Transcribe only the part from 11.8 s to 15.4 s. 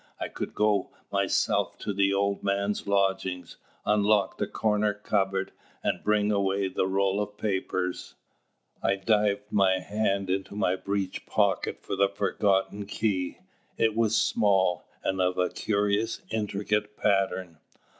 for the forgotten key. It was small, and of